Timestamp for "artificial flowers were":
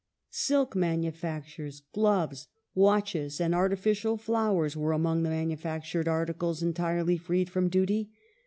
3.53-4.93